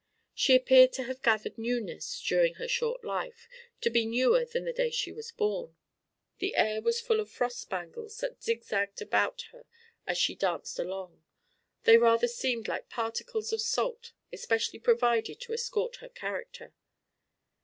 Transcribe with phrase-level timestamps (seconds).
[0.33, 3.47] She appeared to have gathered newness during her short life,
[3.81, 5.75] to be newer than the day she was born.
[6.39, 9.67] The air was full of frost spangles that zigzagged about her
[10.07, 11.21] as she danced along;
[11.83, 16.73] they rather seemed like particles of salt especially provided to escort her character.